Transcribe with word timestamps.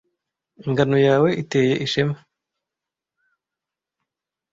Ingano 0.67 0.97
yawe 1.07 1.29
iteye 1.41 1.73
ishema 1.85 2.17